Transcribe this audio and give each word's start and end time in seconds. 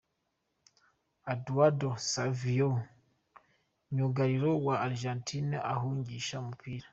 Eduardo 1.33 1.89
Salvio 2.11 2.69
myugariro 3.91 4.49
wa 4.65 4.75
Argentina 4.87 5.57
ahungisha 5.73 6.35
umupira. 6.43 6.87